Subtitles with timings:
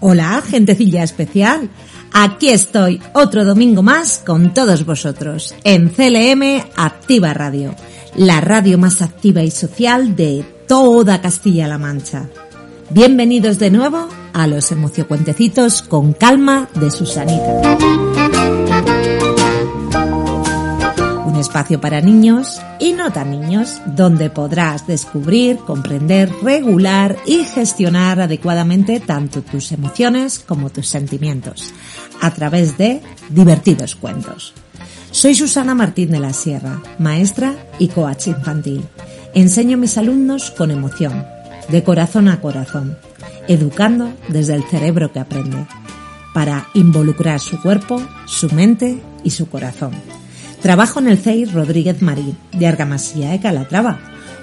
[0.00, 1.68] Hola, gentecilla especial.
[2.12, 7.74] Aquí estoy otro domingo más con todos vosotros en CLM Activa Radio,
[8.16, 12.28] la radio más activa y social de toda Castilla-La Mancha.
[12.90, 18.07] Bienvenidos de nuevo a los emociocuentecitos con calma de Susanita.
[21.38, 29.00] Espacio para niños y no tan niños, donde podrás descubrir, comprender, regular y gestionar adecuadamente
[29.00, 31.72] tanto tus emociones como tus sentimientos,
[32.20, 34.52] a través de divertidos cuentos.
[35.10, 38.84] Soy Susana Martín de la Sierra, maestra y coach infantil.
[39.34, 41.26] Enseño a mis alumnos con emoción,
[41.68, 42.98] de corazón a corazón,
[43.46, 45.66] educando desde el cerebro que aprende,
[46.34, 49.92] para involucrar su cuerpo, su mente y su corazón.
[50.62, 54.00] Trabajo en el CEI Rodríguez Marín, de Argamasilla de Calatrava,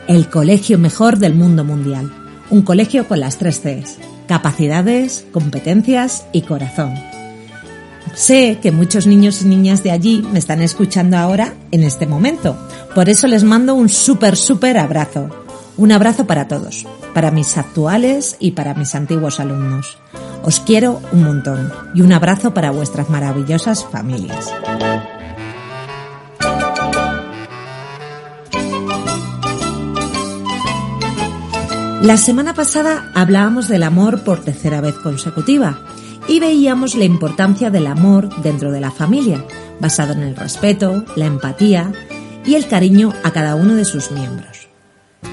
[0.08, 2.12] el colegio mejor del mundo mundial.
[2.50, 6.94] Un colegio con las tres Cs, capacidades, competencias y corazón.
[8.14, 12.56] Sé que muchos niños y niñas de allí me están escuchando ahora en este momento.
[12.94, 15.30] Por eso les mando un súper, súper abrazo.
[15.76, 19.98] Un abrazo para todos, para mis actuales y para mis antiguos alumnos.
[20.44, 24.54] Os quiero un montón y un abrazo para vuestras maravillosas familias.
[32.06, 35.80] La semana pasada hablábamos del amor por tercera vez consecutiva
[36.28, 39.44] y veíamos la importancia del amor dentro de la familia,
[39.80, 41.92] basado en el respeto, la empatía
[42.46, 44.70] y el cariño a cada uno de sus miembros,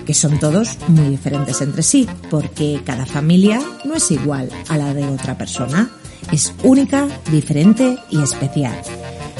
[0.07, 4.95] que son todos muy diferentes entre sí, porque cada familia no es igual a la
[4.95, 5.91] de otra persona,
[6.33, 8.81] es única, diferente y especial.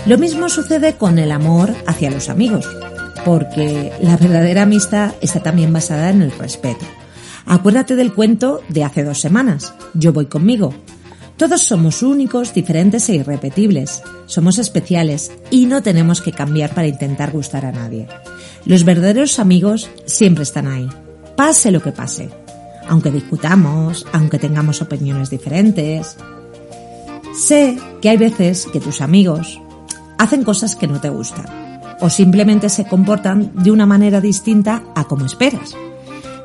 [0.05, 2.69] Lo mismo sucede con el amor hacia los amigos,
[3.25, 6.85] porque la verdadera amistad está también basada en el respeto.
[7.47, 9.75] Acuérdate del cuento de hace dos semanas.
[9.95, 10.75] Yo voy conmigo.
[11.37, 14.03] Todos somos únicos, diferentes e irrepetibles.
[14.27, 18.07] Somos especiales y no tenemos que cambiar para intentar gustar a nadie.
[18.65, 20.89] Los verdaderos amigos siempre están ahí,
[21.37, 22.31] pase lo que pase.
[22.89, 26.17] Aunque discutamos, aunque tengamos opiniones diferentes.
[27.35, 29.61] Sé que hay veces que tus amigos
[30.19, 31.63] hacen cosas que no te gustan
[32.01, 35.75] o simplemente se comportan de una manera distinta a como esperas.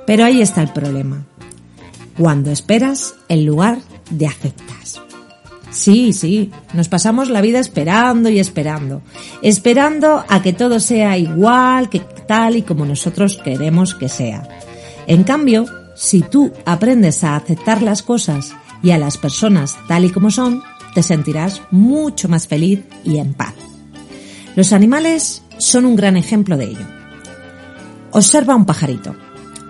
[0.07, 1.25] Pero ahí está el problema.
[2.17, 3.77] Cuando esperas en lugar
[4.09, 5.01] de aceptas.
[5.69, 9.03] Sí, sí, nos pasamos la vida esperando y esperando,
[9.43, 14.47] esperando a que todo sea igual, que tal y como nosotros queremos que sea.
[15.05, 15.65] En cambio,
[15.95, 20.63] si tú aprendes a aceptar las cosas y a las personas tal y como son,
[20.95, 23.53] te sentirás mucho más feliz y en paz.
[24.55, 26.85] Los animales son un gran ejemplo de ello.
[28.11, 29.26] Observa un pajarito.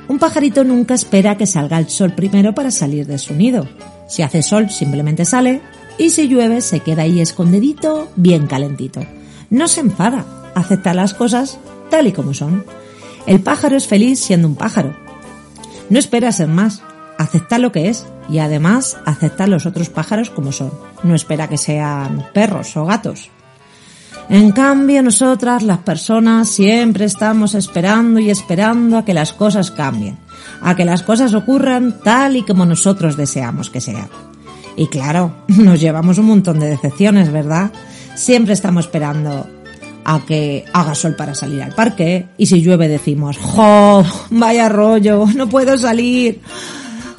[0.07, 3.68] Un pajarito nunca espera que salga el sol primero para salir de su nido.
[4.07, 5.62] Si hace sol simplemente sale
[5.97, 9.01] y si llueve se queda ahí escondidito, bien calentito.
[9.50, 10.25] No se enfada,
[10.56, 11.59] acepta las cosas
[11.90, 12.63] tal y como son.
[13.25, 14.96] El pájaro es feliz siendo un pájaro.
[15.90, 16.81] No espera ser más,
[17.17, 20.72] acepta lo que es y además acepta a los otros pájaros como son.
[21.03, 23.29] No espera que sean perros o gatos.
[24.30, 30.18] En cambio, nosotras, las personas, siempre estamos esperando y esperando a que las cosas cambien,
[30.62, 34.10] a que las cosas ocurran tal y como nosotros deseamos que sean.
[34.76, 37.72] Y claro, nos llevamos un montón de decepciones, ¿verdad?
[38.16, 39.48] Siempre estamos esperando
[40.04, 44.04] a que haga sol para salir al parque y si llueve decimos, ¡jo!
[44.30, 46.42] Vaya rollo, no puedo salir.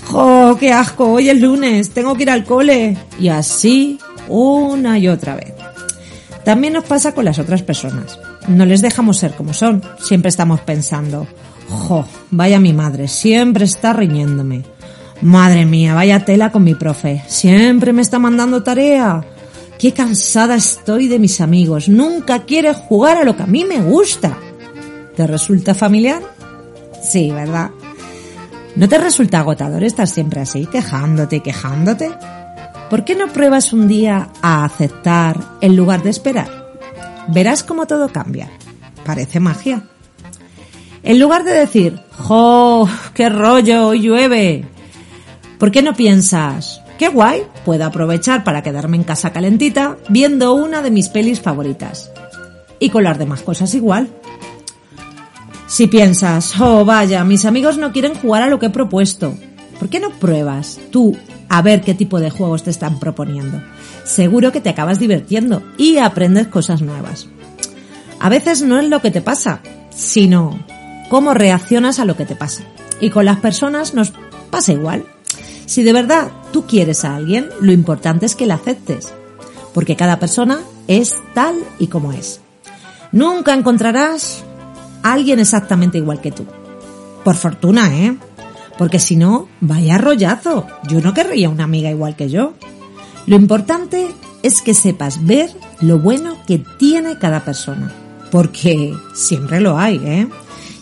[0.05, 0.57] ¡Jo!
[0.59, 1.13] ¡Qué asco!
[1.13, 2.97] Hoy es lunes, tengo que ir al cole.
[3.19, 3.99] Y así
[4.29, 5.58] una y otra vez.
[6.49, 8.19] También nos pasa con las otras personas.
[8.49, 9.83] No les dejamos ser como son.
[10.01, 11.27] Siempre estamos pensando,
[11.69, 14.65] jo, vaya mi madre, siempre está riñéndome.
[15.21, 17.23] Madre mía, vaya tela con mi profe.
[17.27, 19.23] Siempre me está mandando tarea.
[19.79, 21.91] Qué cansada estoy de mis amigos.
[21.91, 24.39] Nunca quiere jugar a lo que a mí me gusta.
[25.17, 26.23] ¿Te resulta familiar?
[27.03, 27.73] Sí, ¿verdad?
[28.75, 32.11] ¿No te resulta agotador estar siempre así, quejándote y quejándote?
[32.91, 36.79] ¿Por qué no pruebas un día a aceptar en lugar de esperar?
[37.29, 38.49] Verás cómo todo cambia.
[39.05, 39.83] Parece magia.
[41.03, 42.89] En lugar de decir, ¡jo!
[43.13, 43.93] ¡Qué rollo!
[43.93, 44.65] ¡Llueve!
[45.59, 47.43] ¿Por qué no piensas, qué guay!
[47.67, 52.11] Puedo aprovechar para quedarme en casa calentita viendo una de mis pelis favoritas.
[52.79, 54.09] Y con las demás cosas igual.
[55.67, 59.35] Si piensas, oh vaya, mis amigos no quieren jugar a lo que he propuesto,
[59.79, 61.15] ¿por qué no pruebas tú
[61.49, 63.63] a ver qué tipo de juegos te están proponiendo.
[64.05, 67.29] Seguro que te acabas divirtiendo y aprendes cosas nuevas.
[68.21, 69.61] A veces no es lo que te pasa,
[69.91, 70.59] sino
[71.09, 72.65] cómo reaccionas a lo que te pasa.
[73.01, 74.13] Y con las personas nos
[74.51, 75.05] pasa igual.
[75.67, 79.13] Si de verdad tú quieres a alguien, lo importante es que la aceptes,
[79.75, 82.41] porque cada persona es tal y como es.
[83.13, 84.43] Nunca encontrarás
[85.03, 86.47] a alguien exactamente igual que tú.
[87.25, 88.17] Por fortuna, ¿eh?
[88.79, 90.67] Porque si no, vaya rollazo.
[90.89, 92.55] Yo no querría una amiga igual que yo.
[93.27, 94.09] Lo importante
[94.43, 97.93] es que sepas ver lo bueno que tiene cada persona.
[98.31, 100.29] Porque siempre lo hay, ¿eh?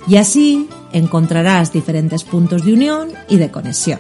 [0.07, 3.99] Y así encontrarás diferentes puntos de unión y de conexión.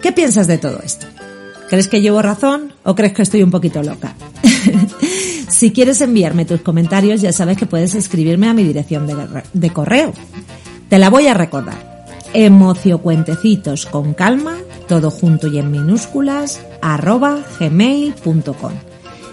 [0.00, 1.06] ¿Qué piensas de todo esto?
[1.68, 4.14] ¿Crees que llevo razón o crees que estoy un poquito loca?
[5.48, 9.06] si quieres enviarme tus comentarios ya sabes que puedes escribirme a mi dirección
[9.52, 10.12] de, correo.
[10.88, 11.95] Te la voy a recordar.
[12.38, 18.72] Emociocuentecitos con calma, todo junto y en minúsculas, arroba gmail.com.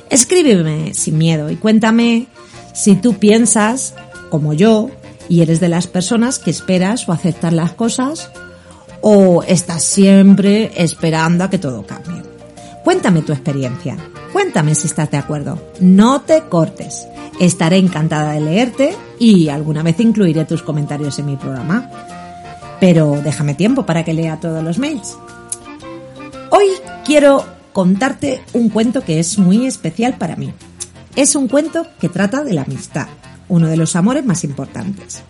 [0.09, 2.27] Escríbeme sin miedo y cuéntame
[2.73, 3.93] si tú piensas,
[4.29, 4.89] como yo,
[5.27, 8.31] y eres de las personas que esperas o aceptas las cosas
[9.01, 12.23] o estás siempre esperando a que todo cambie.
[12.85, 13.97] Cuéntame tu experiencia.
[14.31, 15.59] Cuéntame si estás de acuerdo.
[15.81, 17.05] No te cortes.
[17.37, 21.89] Estaré encantada de leerte y alguna vez incluiré tus comentarios en mi programa.
[22.83, 25.17] Pero déjame tiempo para que lea todos los mails.
[26.49, 26.65] Hoy
[27.05, 30.51] quiero contarte un cuento que es muy especial para mí.
[31.15, 33.07] Es un cuento que trata de la amistad,
[33.47, 35.23] uno de los amores más importantes.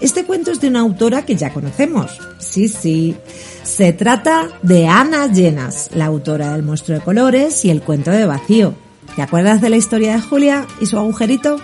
[0.00, 2.10] Este cuento es de una autora que ya conocemos.
[2.40, 3.14] Sí, sí.
[3.62, 8.26] Se trata de Ana Llenas, la autora del Monstruo de Colores y el cuento de
[8.26, 8.74] Vacío.
[9.14, 11.58] ¿Te acuerdas de la historia de Julia y su agujerito?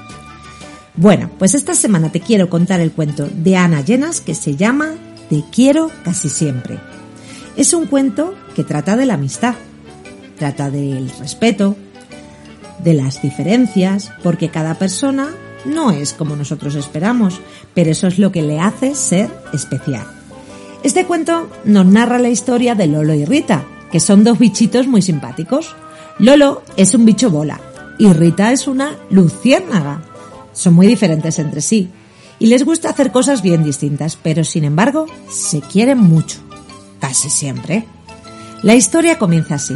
[0.94, 4.94] Bueno, pues esta semana te quiero contar el cuento de Ana Llenas que se llama
[5.32, 6.78] Te quiero casi siempre.
[7.56, 9.54] Es un cuento que trata de la amistad,
[10.36, 11.74] trata del respeto,
[12.84, 15.30] de las diferencias, porque cada persona
[15.64, 17.40] no es como nosotros esperamos,
[17.72, 20.04] pero eso es lo que le hace ser especial.
[20.82, 25.00] Este cuento nos narra la historia de Lolo y Rita, que son dos bichitos muy
[25.00, 25.74] simpáticos.
[26.18, 27.58] Lolo es un bicho bola
[27.98, 30.02] y Rita es una luciérnaga.
[30.52, 31.88] Son muy diferentes entre sí
[32.38, 36.38] y les gusta hacer cosas bien distintas, pero sin embargo se quieren mucho,
[37.00, 37.86] casi siempre.
[38.62, 39.74] La historia comienza así.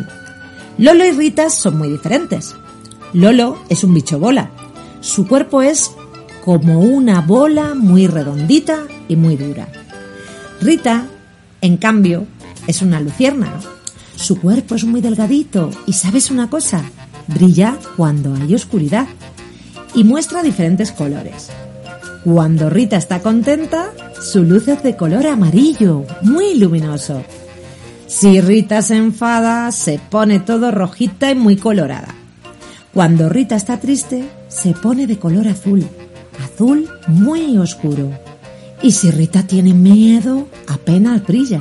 [0.78, 2.54] Lolo y Rita son muy diferentes.
[3.12, 4.50] Lolo es un bicho bola
[5.06, 5.92] su cuerpo es
[6.44, 9.68] como una bola muy redondita y muy dura.
[10.60, 11.06] Rita,
[11.60, 12.26] en cambio,
[12.66, 13.60] es una luciérnaga.
[14.16, 16.82] Su cuerpo es muy delgadito y sabes una cosa,
[17.28, 19.06] brilla cuando hay oscuridad
[19.94, 21.50] y muestra diferentes colores.
[22.26, 27.22] Cuando Rita está contenta, su luz es de color amarillo, muy luminoso.
[28.08, 32.16] Si Rita se enfada, se pone todo rojita y muy colorada.
[32.92, 35.86] Cuando Rita está triste, se pone de color azul,
[36.42, 38.10] azul muy oscuro.
[38.82, 41.60] Y si Rita tiene miedo, apenas brilla.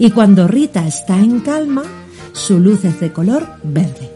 [0.00, 1.84] Y cuando Rita está en calma,
[2.32, 4.10] su luz es de color verde.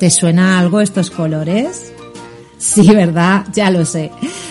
[0.00, 1.92] ¿Te suena algo estos colores?
[2.58, 3.46] Sí, ¿verdad?
[3.54, 4.10] Ya lo sé.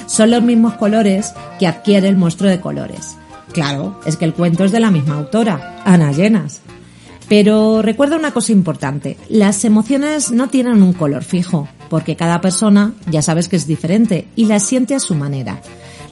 [0.10, 3.16] Son los mismos colores que adquiere el monstruo de colores.
[3.54, 6.62] Claro, es que el cuento es de la misma autora, Ana Llenas.
[7.30, 12.94] Pero recuerda una cosa importante, las emociones no tienen un color fijo, porque cada persona
[13.08, 15.62] ya sabes que es diferente y las siente a su manera.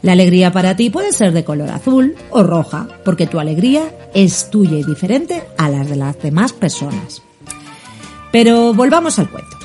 [0.04, 4.52] La alegría para ti puede ser de color azul o roja, porque tu alegría es
[4.52, 7.24] tuya y diferente a las de las demás personas.
[8.32, 9.57] Pero volvamos al cuento.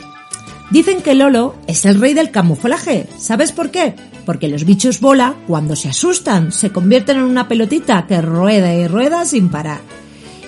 [0.73, 3.07] Dicen que Lolo es el rey del camuflaje.
[3.19, 3.95] ¿Sabes por qué?
[4.25, 8.88] Porque los bichos bola, cuando se asustan, se convierten en una pelotita que rueda y
[8.88, 9.81] rueda sin parar.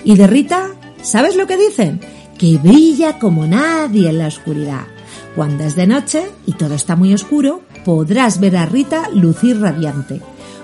[0.03, 0.71] Y de Rita
[1.05, 1.99] ¿Sabes lo que dicen?
[2.35, 4.87] Que brilla como nadie en la oscuridad.
[5.35, 10.19] Cuando es de noche y todo está muy oscuro, podrás ver a Rita lucir radiante,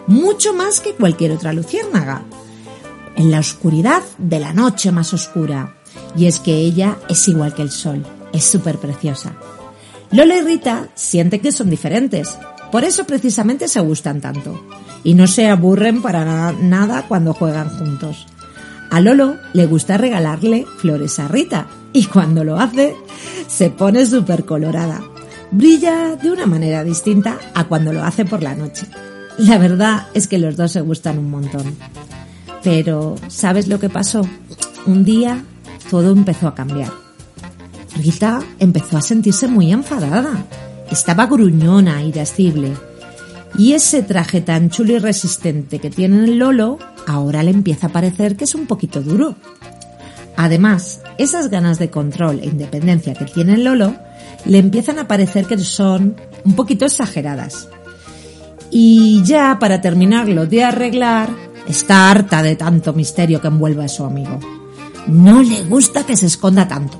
[0.07, 2.23] mucho más que cualquier otra luciérnaga,
[3.15, 5.75] en la oscuridad de la noche más oscura.
[6.17, 9.33] Y es que ella es igual que el sol, es súper preciosa.
[10.11, 12.37] Lola y Rita sienten que son diferentes,
[12.71, 14.65] por eso precisamente se gustan tanto,
[15.03, 18.27] y no se aburren para nada cuando juegan juntos.
[18.91, 22.93] A Lolo le gusta regalarle flores a Rita y cuando lo hace
[23.47, 25.01] se pone súper colorada.
[25.49, 28.85] Brilla de una manera distinta a cuando lo hace por la noche.
[29.37, 31.75] La verdad es que los dos se gustan un montón.
[32.63, 34.27] Pero, ¿sabes lo que pasó?
[34.85, 35.43] Un día
[35.89, 36.91] todo empezó a cambiar.
[37.95, 40.45] Rita empezó a sentirse muy enfadada.
[40.89, 42.73] Estaba gruñona, irascible.
[43.57, 47.91] Y ese traje tan chulo y resistente que tiene el Lolo ahora le empieza a
[47.91, 49.35] parecer que es un poquito duro.
[50.37, 53.95] Además, esas ganas de control e independencia que tiene el Lolo
[54.45, 57.67] le empiezan a parecer que son un poquito exageradas.
[58.71, 61.29] Y ya para terminarlo de arreglar,
[61.67, 64.39] está harta de tanto misterio que envuelve a su amigo.
[65.07, 66.97] no le gusta que se esconda tanto.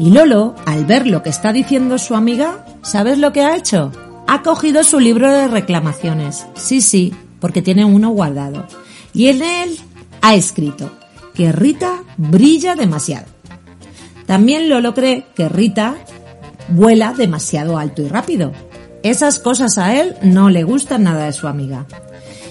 [0.00, 3.92] Y Lolo, al ver lo que está diciendo su amiga, ¿sabes lo que ha hecho?
[4.26, 6.46] Ha cogido su libro de reclamaciones.
[6.54, 8.66] Sí, sí, porque tiene uno guardado.
[9.12, 9.78] Y en él
[10.22, 10.90] ha escrito
[11.34, 13.26] que Rita brilla demasiado.
[14.24, 15.96] También Lolo cree que Rita
[16.68, 18.52] vuela demasiado alto y rápido.
[19.02, 21.84] Esas cosas a él no le gustan nada de su amiga.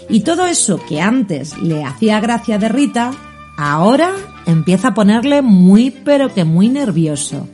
[0.08, 3.10] Y todo eso que antes le hacía gracia de Rita,
[3.60, 7.48] ahora empieza a ponerle muy pero que muy nervioso.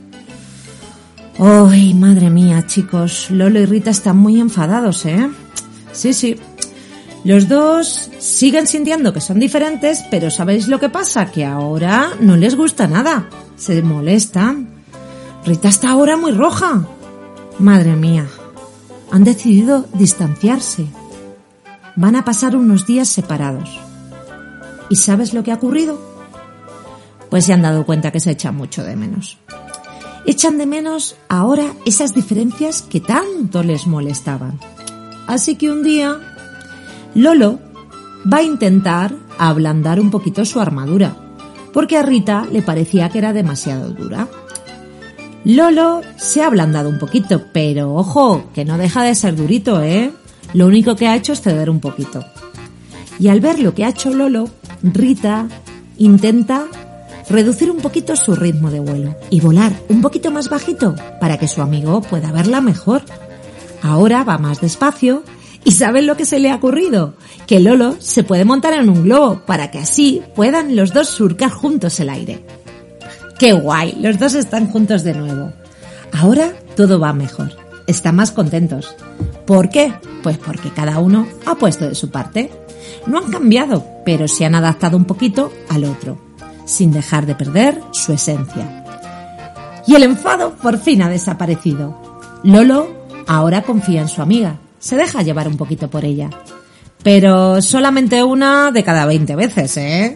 [1.39, 3.29] ¡Ay, madre mía, chicos!
[3.31, 5.29] Lolo y Rita están muy enfadados, ¿eh?
[5.91, 6.37] Sí, sí.
[7.23, 11.31] Los dos siguen sintiendo que son diferentes, pero ¿sabéis lo que pasa?
[11.31, 13.27] Que ahora no les gusta nada.
[13.57, 14.67] Se molestan.
[15.43, 16.87] Rita está ahora muy roja.
[17.57, 18.27] Madre mía.
[19.11, 20.85] Han decidido distanciarse.
[21.95, 23.84] Van a pasar unos días separados.
[24.89, 25.99] ¿Y sabes lo que ha ocurrido?
[27.29, 29.37] Pues se han dado cuenta que se echan mucho de menos.
[30.25, 34.59] Echan de menos ahora esas diferencias que tanto les molestaban.
[35.27, 36.17] Así que un día,
[37.13, 37.59] Lolo
[38.31, 41.15] va a intentar ablandar un poquito su armadura,
[41.73, 44.27] porque a Rita le parecía que era demasiado dura.
[45.43, 50.11] Lolo se ha ablandado un poquito, pero ojo, que no deja de ser durito, ¿eh?
[50.53, 52.25] Lo único que ha hecho es ceder un poquito.
[53.19, 54.49] Y al ver lo que ha hecho Lolo,
[54.83, 55.47] Rita
[55.97, 56.65] intenta
[57.29, 61.47] reducir un poquito su ritmo de vuelo y volar un poquito más bajito para que
[61.47, 63.03] su amigo pueda verla mejor.
[63.81, 65.23] Ahora va más despacio
[65.63, 67.15] y ¿saben lo que se le ha ocurrido?
[67.47, 71.51] Que Lolo se puede montar en un globo para que así puedan los dos surcar
[71.51, 72.45] juntos el aire.
[73.39, 73.97] ¡Qué guay!
[73.99, 75.51] Los dos están juntos de nuevo.
[76.13, 77.51] Ahora todo va mejor.
[77.87, 78.95] Están más contentos.
[79.45, 79.93] ¿Por qué?
[80.23, 82.51] Pues porque cada uno ha puesto de su parte.
[83.07, 86.25] No han cambiado, pero se han adaptado un poquito al otro
[86.65, 88.83] sin dejar de perder su esencia.
[89.87, 92.19] Y el enfado por fin ha desaparecido.
[92.43, 92.87] Lolo
[93.27, 96.29] ahora confía en su amiga, se deja llevar un poquito por ella.
[97.03, 100.15] Pero solamente una de cada 20 veces, ¿eh?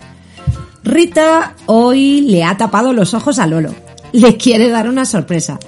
[0.83, 3.73] Rita hoy le ha tapado los ojos a Lolo.
[4.11, 5.59] Le quiere dar una sorpresa.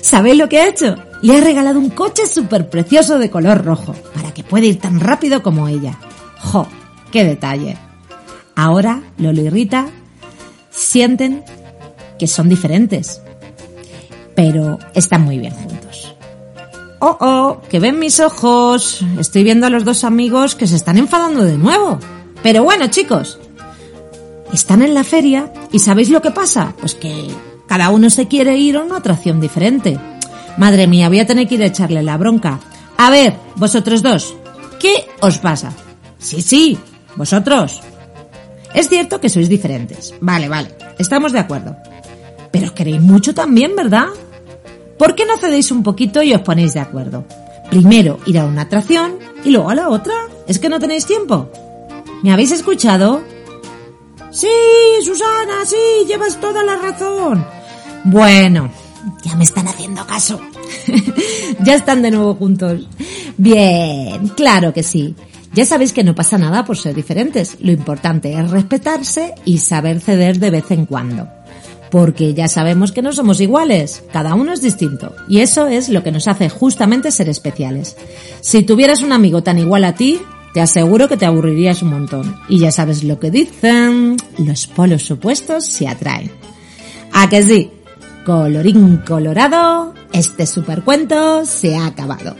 [0.00, 0.96] ¿Sabéis lo que ha hecho?
[1.20, 5.00] Le ha regalado un coche súper precioso de color rojo, para que pueda ir tan
[5.00, 5.98] rápido como ella.
[6.42, 6.66] ¡Jo!
[7.10, 7.76] ¡Qué detalle!
[8.56, 9.88] Ahora Lolo y Rita
[10.70, 11.44] sienten
[12.18, 13.22] que son diferentes,
[14.34, 16.14] pero están muy bien juntos.
[16.98, 19.02] Oh, oh, que ven mis ojos.
[19.18, 21.98] Estoy viendo a los dos amigos que se están enfadando de nuevo.
[22.42, 23.38] Pero bueno, chicos,
[24.52, 26.74] están en la feria y ¿sabéis lo que pasa?
[26.78, 27.28] Pues que
[27.66, 29.98] cada uno se quiere ir a una atracción diferente.
[30.58, 32.60] Madre mía, voy a tener que ir a echarle la bronca.
[32.98, 34.34] A ver, vosotros dos,
[34.78, 35.72] ¿qué os pasa?
[36.20, 36.78] Sí, sí,
[37.16, 37.80] vosotros.
[38.74, 40.14] Es cierto que sois diferentes.
[40.20, 40.68] Vale, vale.
[40.98, 41.76] Estamos de acuerdo.
[42.52, 44.06] Pero queréis mucho también, ¿verdad?
[44.98, 47.24] ¿Por qué no cedéis un poquito y os ponéis de acuerdo?
[47.70, 50.14] Primero ir a una atracción y luego a la otra.
[50.46, 51.50] ¿Es que no tenéis tiempo?
[52.22, 53.22] ¿Me habéis escuchado?
[54.30, 54.48] Sí,
[55.04, 57.44] Susana, sí, llevas toda la razón.
[58.04, 58.70] Bueno,
[59.24, 60.40] ya me están haciendo caso.
[61.60, 62.86] ya están de nuevo juntos.
[63.36, 65.14] Bien, claro que sí.
[65.52, 67.56] Ya sabéis que no pasa nada por ser diferentes.
[67.60, 71.28] Lo importante es respetarse y saber ceder de vez en cuando.
[71.90, 75.12] Porque ya sabemos que no somos iguales, cada uno es distinto.
[75.28, 77.96] Y eso es lo que nos hace justamente ser especiales.
[78.40, 80.20] Si tuvieras un amigo tan igual a ti,
[80.54, 82.36] te aseguro que te aburrirías un montón.
[82.48, 86.30] Y ya sabes lo que dicen, los polos opuestos se atraen.
[87.12, 87.70] ¿A que sí?
[88.24, 92.36] Colorín colorado, este supercuento se ha acabado.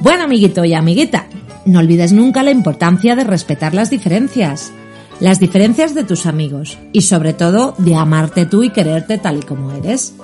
[0.00, 1.26] Bueno, amiguito y amiguita,
[1.64, 4.72] no olvides nunca la importancia de respetar las diferencias,
[5.20, 9.42] las diferencias de tus amigos y sobre todo de amarte tú y quererte tal y
[9.42, 10.14] como eres.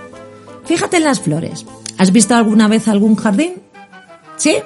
[0.65, 1.65] Fíjate en las flores.
[1.97, 3.55] ¿Has visto alguna vez algún jardín?
[4.37, 4.57] ¿Sí?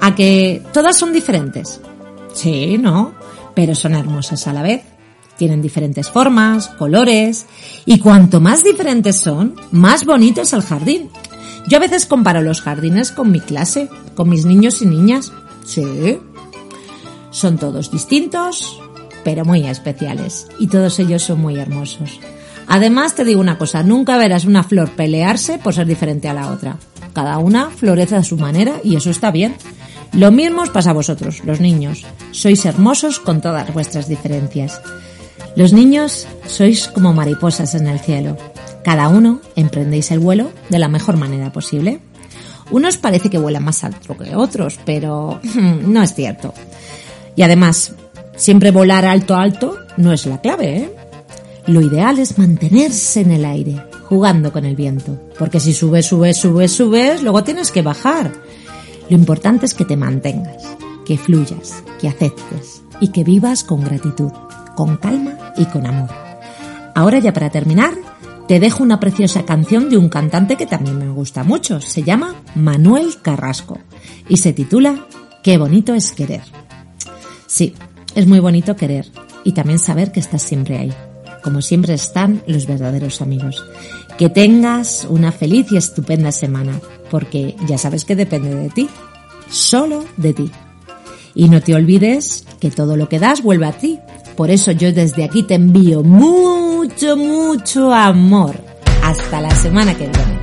[0.00, 1.80] ¿A que todas son diferentes?
[2.34, 3.14] Sí, ¿no?
[3.54, 4.82] Pero son hermosas a la vez.
[5.36, 7.46] Tienen diferentes formas, colores,
[7.84, 11.10] y cuanto más diferentes son, más bonito es el jardín.
[11.68, 15.32] Yo a veces comparo los jardines con mi clase, con mis niños y niñas.
[15.64, 16.18] Sí.
[17.30, 18.80] Son todos distintos,
[19.24, 20.46] pero muy especiales.
[20.58, 22.20] Y todos ellos son muy hermosos.
[22.68, 26.50] Además, te digo una cosa, nunca verás una flor pelearse por ser diferente a la
[26.50, 26.78] otra.
[27.12, 29.54] Cada una florece a su manera y eso está bien.
[30.12, 32.04] Lo mismo os pasa a vosotros, los niños.
[32.32, 34.80] Sois hermosos con todas vuestras diferencias.
[35.56, 38.36] Los niños sois como mariposas en el cielo.
[38.84, 42.00] Cada uno emprendéis el vuelo de la mejor manera posible.
[42.72, 46.52] Unos parece que vuelan más alto que otros, pero no es cierto.
[47.36, 47.94] Y además,
[48.36, 50.96] siempre volar alto alto no es la clave, ¿eh?
[51.66, 56.36] Lo ideal es mantenerse en el aire, jugando con el viento, porque si subes, subes,
[56.36, 58.32] subes, subes, luego tienes que bajar.
[59.08, 60.64] Lo importante es que te mantengas,
[61.06, 64.32] que fluyas, que aceptes y que vivas con gratitud,
[64.74, 66.10] con calma y con amor.
[66.94, 67.94] Ahora ya para terminar,
[68.48, 71.80] te dejo una preciosa canción de un cantante que también me gusta mucho.
[71.80, 73.78] Se llama Manuel Carrasco
[74.28, 75.06] y se titula
[75.42, 76.42] Qué bonito es querer.
[77.46, 77.74] Sí,
[78.14, 79.10] es muy bonito querer
[79.44, 80.92] y también saber que estás siempre ahí,
[81.42, 83.64] como siempre están los verdaderos amigos.
[84.18, 86.80] Que tengas una feliz y estupenda semana,
[87.10, 88.88] porque ya sabes que depende de ti,
[89.48, 90.50] solo de ti.
[91.34, 93.98] Y no te olvides que todo lo que das vuelve a ti.
[94.36, 98.56] Por eso yo desde aquí te envío mucho, mucho amor.
[99.02, 100.42] Hasta la semana que viene.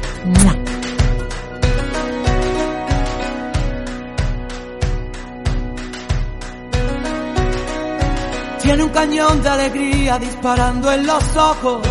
[8.62, 11.82] Tiene un cañón de alegría disparando en los ojos.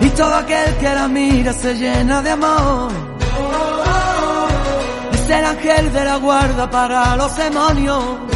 [0.00, 2.90] Y todo aquel que la mira se llena de amor.
[5.12, 8.35] Es el ángel de la guarda para los demonios.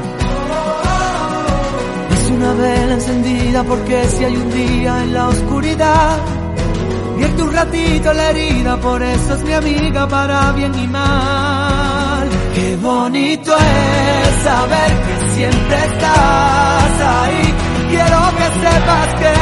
[2.41, 6.17] Una vela encendida porque si hay un día en la oscuridad,
[7.15, 12.27] vierte un ratito la herida, por eso es mi amiga para bien y mal.
[12.55, 17.53] Qué bonito es saber que siempre estás ahí.
[17.91, 19.33] Quiero que sepas que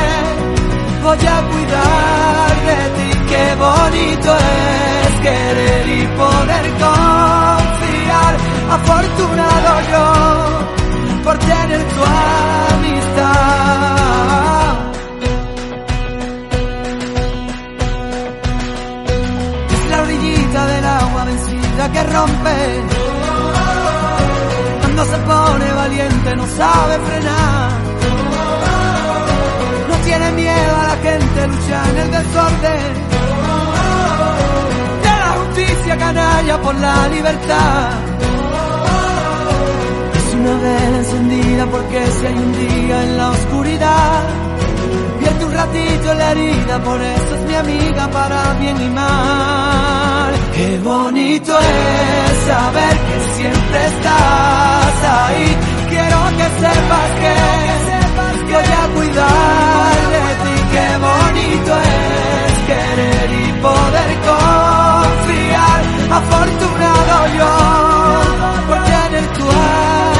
[1.01, 3.09] voy a cuidar de ti.
[3.31, 8.33] Qué bonito es querer y poder confiar.
[8.71, 9.48] Afortunado
[22.09, 22.57] rompe.
[24.81, 27.89] Cuando se pone valiente no sabe frenar
[30.09, 32.93] tiene miedo a la gente, lucha en el desorden.
[35.03, 37.89] De la justicia canalla por la libertad.
[40.17, 44.23] Es una vela encendida porque si hay un día en la oscuridad,
[45.19, 50.08] pierde un ratito la herida, por eso es mi amiga para bien y mal.
[50.59, 55.47] Qué bonito es saber que siempre estás ahí.
[55.87, 57.33] Quiero que sepas que
[58.59, 60.55] voy a cuidar de ti.
[60.73, 65.79] Qué bonito es querer y poder confiar.
[66.19, 67.53] Afortunado yo
[68.67, 69.45] por tener tu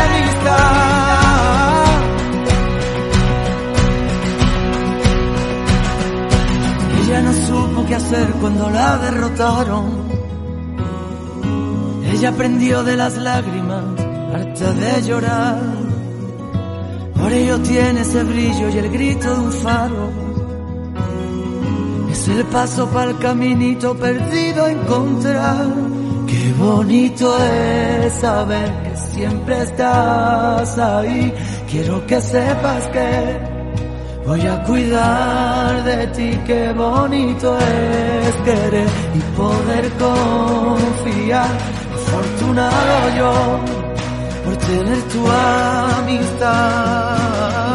[0.06, 0.70] amistad.
[7.02, 10.09] Ella no supo qué hacer cuando la derrotaron.
[12.20, 13.84] Ella aprendió de las lágrimas,
[14.34, 15.90] harta de llorar
[17.20, 20.10] por ello tiene ese brillo y el grito de un faro.
[22.12, 25.68] Es el paso para el caminito perdido encontrar.
[26.28, 31.34] Qué bonito es saber que siempre estás ahí.
[31.70, 33.38] Quiero que sepas que
[34.26, 36.40] voy a cuidar de ti.
[36.48, 41.79] Qué bonito es querer y poder confiar.
[42.10, 43.34] Afortunado yo
[44.44, 45.22] por tener tu
[46.00, 47.69] amistad.